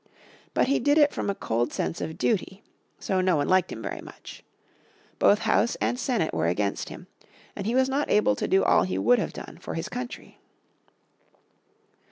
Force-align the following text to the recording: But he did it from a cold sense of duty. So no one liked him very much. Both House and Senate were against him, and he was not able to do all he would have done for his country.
But 0.55 0.67
he 0.67 0.79
did 0.79 0.97
it 0.97 1.13
from 1.13 1.29
a 1.29 1.35
cold 1.35 1.71
sense 1.71 2.01
of 2.01 2.17
duty. 2.17 2.63
So 2.97 3.21
no 3.21 3.35
one 3.35 3.47
liked 3.47 3.71
him 3.71 3.83
very 3.83 4.01
much. 4.01 4.43
Both 5.19 5.37
House 5.45 5.75
and 5.75 5.99
Senate 5.99 6.33
were 6.33 6.47
against 6.47 6.89
him, 6.89 7.05
and 7.55 7.67
he 7.67 7.75
was 7.75 7.87
not 7.87 8.09
able 8.09 8.35
to 8.37 8.47
do 8.47 8.63
all 8.63 8.81
he 8.81 8.97
would 8.97 9.19
have 9.19 9.31
done 9.31 9.59
for 9.61 9.75
his 9.75 9.89
country. 9.89 10.39